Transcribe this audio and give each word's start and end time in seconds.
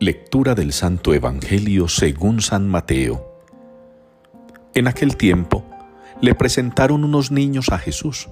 Lectura 0.00 0.54
del 0.54 0.72
Santo 0.72 1.12
Evangelio 1.12 1.88
según 1.88 2.40
San 2.40 2.68
Mateo. 2.68 3.42
En 4.72 4.86
aquel 4.86 5.16
tiempo 5.16 5.64
le 6.20 6.36
presentaron 6.36 7.02
unos 7.02 7.32
niños 7.32 7.70
a 7.70 7.78
Jesús 7.78 8.28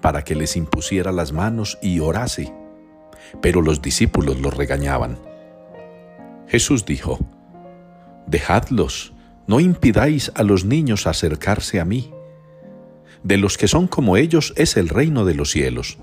para 0.00 0.24
que 0.24 0.34
les 0.34 0.56
impusiera 0.56 1.12
las 1.12 1.30
manos 1.30 1.78
y 1.80 2.00
orase, 2.00 2.52
pero 3.40 3.62
los 3.62 3.80
discípulos 3.80 4.40
los 4.40 4.56
regañaban. 4.56 5.16
Jesús 6.48 6.84
dijo, 6.84 7.20
Dejadlos, 8.26 9.12
no 9.46 9.60
impidáis 9.60 10.32
a 10.34 10.42
los 10.42 10.64
niños 10.64 11.06
acercarse 11.06 11.78
a 11.78 11.84
mí. 11.84 12.12
De 13.22 13.36
los 13.36 13.56
que 13.56 13.68
son 13.68 13.86
como 13.86 14.16
ellos 14.16 14.52
es 14.56 14.76
el 14.76 14.88
reino 14.88 15.24
de 15.24 15.36
los 15.36 15.52
cielos. 15.52 15.96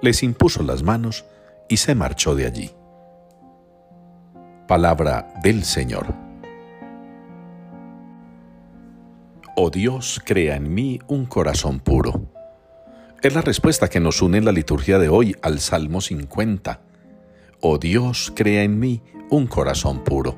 Les 0.00 0.22
impuso 0.22 0.62
las 0.62 0.82
manos 0.82 1.26
y 1.68 1.76
se 1.76 1.94
marchó 1.94 2.34
de 2.34 2.46
allí. 2.46 2.70
Palabra 4.68 5.32
del 5.42 5.64
Señor. 5.64 6.14
Oh 9.56 9.70
Dios, 9.70 10.20
crea 10.22 10.56
en 10.56 10.74
mí 10.74 11.00
un 11.08 11.24
corazón 11.24 11.80
puro. 11.80 12.30
Es 13.22 13.34
la 13.34 13.40
respuesta 13.40 13.88
que 13.88 13.98
nos 13.98 14.20
une 14.20 14.36
en 14.36 14.44
la 14.44 14.52
liturgia 14.52 14.98
de 14.98 15.08
hoy 15.08 15.34
al 15.40 15.60
Salmo 15.60 16.02
50. 16.02 16.82
Oh 17.62 17.78
Dios, 17.78 18.30
crea 18.36 18.62
en 18.62 18.78
mí 18.78 19.00
un 19.30 19.46
corazón 19.46 20.04
puro. 20.04 20.36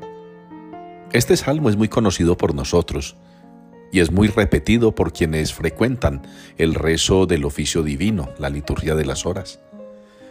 Este 1.12 1.37
salmo 1.37 1.69
es 1.69 1.77
muy 1.77 1.89
conocido 1.89 2.37
por 2.37 2.55
nosotros 2.55 3.17
y 3.91 3.98
es 3.98 4.12
muy 4.12 4.28
repetido 4.28 4.95
por 4.95 5.12
quienes 5.12 5.53
frecuentan 5.53 6.23
el 6.56 6.77
rezo 6.77 7.27
del 7.27 7.45
oficio 7.45 7.83
divino, 7.83 8.28
la 8.39 8.48
liturgia 8.48 8.95
de 8.95 9.06
las 9.06 9.27
horas. 9.27 9.59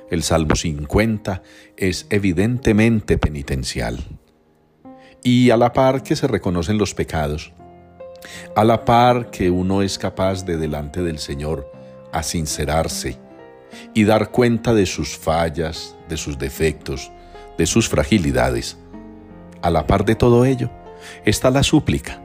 El 0.10 0.24
Salmo 0.24 0.56
50 0.56 1.44
es 1.78 2.08
evidentemente 2.10 3.18
penitencial. 3.18 4.00
Y 5.24 5.52
a 5.52 5.58
la 5.58 5.74
par 5.74 6.02
que 6.02 6.16
se 6.16 6.28
reconocen 6.28 6.78
los 6.78 6.94
pecados, 6.96 7.54
a 8.56 8.64
la 8.64 8.86
par 8.86 9.30
que 9.30 9.50
uno 9.50 9.82
es 9.82 10.00
capaz 10.00 10.46
de 10.46 10.58
delante 10.58 11.04
del 11.04 11.20
Señor 11.20 11.72
a 12.12 12.24
sincerarse 12.24 13.18
y 13.94 14.04
dar 14.04 14.32
cuenta 14.32 14.74
de 14.74 14.86
sus 14.86 15.18
fallas, 15.18 15.96
de 16.08 16.18
sus 16.18 16.40
defectos, 16.40 17.12
de 17.58 17.68
sus 17.68 17.88
fragilidades, 17.88 18.78
a 19.62 19.70
la 19.70 19.86
par 19.86 20.06
de 20.06 20.16
todo 20.16 20.46
ello 20.46 20.72
está 21.26 21.52
la 21.52 21.64
súplica 21.64 22.22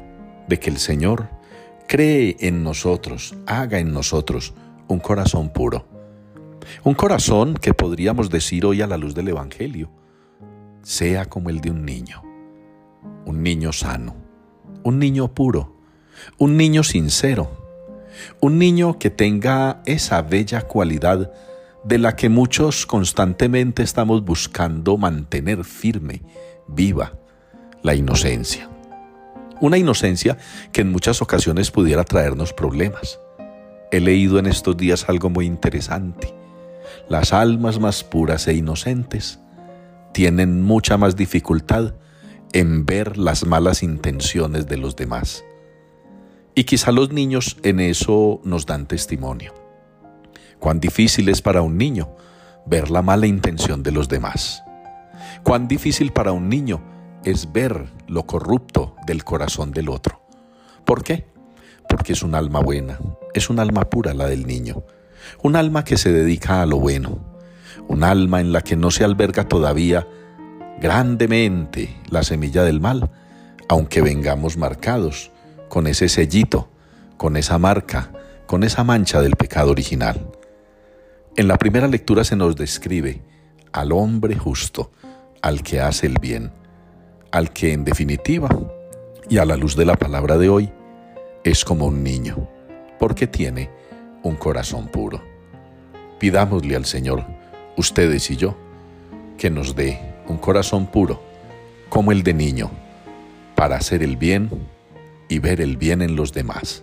de 0.49 0.59
que 0.59 0.71
el 0.71 0.79
Señor 0.79 1.29
cree 1.87 2.37
en 2.41 2.63
nosotros, 2.63 3.35
haga 3.47 3.79
en 3.79 3.93
nosotros 3.93 4.55
un 4.89 5.01
corazón 5.01 5.51
puro 5.51 5.94
un 6.83 6.95
corazón 6.95 7.55
que 7.55 7.75
podríamos 7.75 8.31
decir 8.31 8.67
hoy 8.67 8.83
a 8.83 8.87
la 8.87 8.97
luz 8.97 9.15
del 9.15 9.29
Evangelio, 9.29 9.91
sea 10.83 11.25
como 11.25 11.51
el 11.51 11.61
de 11.61 11.71
un 11.71 11.85
niño, 11.85 12.23
un 13.25 13.43
niño 13.43 13.73
sano, 13.73 14.15
un 14.83 14.99
niño 14.99 15.33
puro, 15.35 15.77
un 16.39 16.57
niño 16.57 16.83
sincero, 16.83 17.51
un 18.41 18.59
niño 18.59 18.99
que 18.99 19.11
tenga 19.11 19.83
esa 19.87 20.23
bella 20.23 20.63
cualidad 20.63 21.33
de 21.85 21.99
la 21.99 22.17
que 22.17 22.29
muchos 22.29 22.87
constantemente 22.87 23.83
estamos 23.83 24.25
buscando 24.25 24.97
mantener 24.97 25.65
firme, 25.65 26.23
viva, 26.69 27.13
la 27.83 27.95
inocencia. 27.95 28.71
Una 29.61 29.79
inocencia 29.79 30.37
que 30.73 30.83
en 30.83 30.91
muchas 30.91 31.23
ocasiones 31.23 31.71
pudiera 31.71 32.05
traernos 32.05 32.53
problemas. 32.53 33.21
He 33.91 34.01
leído 34.01 34.39
en 34.39 34.47
estos 34.47 34.77
días 34.77 35.09
algo 35.09 35.31
muy 35.31 35.47
interesante 35.47 36.44
las 37.09 37.33
almas 37.33 37.81
más 37.81 38.05
puras 38.05 38.47
e 38.49 38.55
inocentes 38.55 39.39
tienen 40.13 40.63
mucha 40.63 40.97
más 40.97 41.17
dificultad 41.17 41.95
en 42.53 42.87
ver 42.87 43.19
las 43.19 43.45
malas 43.45 43.83
intenciones 43.83 44.69
de 44.69 44.77
los 44.77 44.95
demás. 44.95 45.45
Y 46.55 46.65
quizá 46.65 46.93
los 46.93 47.13
niños 47.13 47.57
en 47.65 47.81
eso 47.81 48.41
nos 48.45 48.65
dan 48.65 48.87
testimonio. 48.87 49.53
Cuán 50.61 50.79
difícil 50.79 51.29
es 51.29 51.43
para 51.43 51.63
un 51.63 51.77
niño 51.77 52.17
ver 52.65 52.91
la 52.91 53.03
mala 53.03 53.27
intención 53.27 53.83
de 53.83 53.91
los 53.91 54.09
demás. 54.09 54.63
Cuán 55.43 55.67
difícil 55.67 56.13
para 56.13 56.33
un 56.33 56.49
niño 56.49 56.81
es 57.25 57.53
ver 57.53 57.87
lo 58.07 58.25
corrupto 58.25 58.95
del 59.07 59.25
corazón 59.25 59.73
del 59.73 59.89
otro. 59.89 60.23
¿Por 60.85 61.03
qué? 61.03 61.27
Porque 61.89 62.13
es 62.13 62.23
un 62.23 62.37
alma 62.37 62.61
buena, 62.61 63.01
es 63.35 63.51
un 63.51 63.59
alma 63.59 63.91
pura 63.91 64.15
la 64.15 64.27
del 64.27 64.47
niño 64.47 64.85
un 65.43 65.57
alma 65.57 65.85
que 65.85 65.97
se 65.97 66.13
dedica 66.13 66.63
a 66.63 66.67
lo 66.67 66.79
bueno, 66.79 67.19
un 67.89 68.05
alma 68.05 68.41
en 68.41 68.53
la 68.53 68.63
que 68.63 68.77
no 68.77 68.91
se 68.91 69.05
alberga 69.05 69.49
todavía 69.49 70.07
grandemente 70.81 71.97
la 72.11 72.23
semilla 72.23 72.63
del 72.63 72.81
mal, 72.81 73.11
aunque 73.69 74.03
vengamos 74.03 74.57
marcados 74.57 75.31
con 75.69 75.87
ese 75.87 76.09
sellito, 76.09 76.69
con 77.17 77.37
esa 77.37 77.59
marca, 77.59 78.11
con 78.47 78.63
esa 78.65 78.85
mancha 78.85 79.21
del 79.21 79.37
pecado 79.37 79.71
original. 79.71 80.31
En 81.37 81.49
la 81.49 81.59
primera 81.59 81.89
lectura 81.89 82.25
se 82.25 82.37
nos 82.37 82.57
describe 82.57 83.23
al 83.73 83.93
hombre 83.93 84.37
justo, 84.37 84.93
al 85.43 85.63
que 85.63 85.81
hace 85.81 86.07
el 86.07 86.19
bien, 86.21 86.53
al 87.33 87.53
que 87.53 87.73
en 87.73 87.85
definitiva, 87.85 88.49
y 89.29 89.39
a 89.39 89.45
la 89.45 89.57
luz 89.57 89.75
de 89.75 89.85
la 89.85 89.97
palabra 89.97 90.39
de 90.39 90.49
hoy, 90.49 90.73
es 91.43 91.65
como 91.65 91.87
un 91.87 92.03
niño, 92.03 92.49
porque 92.99 93.27
tiene 93.27 93.71
un 94.25 94.35
corazón 94.35 94.89
puro. 94.89 95.23
Pidámosle 96.19 96.75
al 96.75 96.87
Señor, 96.87 97.25
ustedes 97.77 98.31
y 98.31 98.37
yo, 98.37 98.57
que 99.39 99.51
nos 99.51 99.77
dé 99.77 100.01
un 100.27 100.39
corazón 100.39 100.87
puro, 100.87 101.23
como 101.89 102.11
el 102.11 102.25
de 102.25 102.35
niño, 102.35 102.71
para 103.55 103.77
hacer 103.77 104.03
el 104.03 104.17
bien 104.17 104.51
y 105.29 105.39
ver 105.39 105.61
el 105.61 105.77
bien 105.77 106.03
en 106.03 106.17
los 106.17 106.33
demás. 106.33 106.83